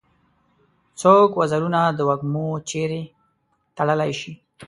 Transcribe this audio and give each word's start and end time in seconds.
څوک 1.01 1.29
وزرونه 1.39 1.79
د 1.97 1.99
وږمو 2.07 2.47
چیري 2.69 3.01
تړلای 3.77 4.11
شي؟ 4.19 4.33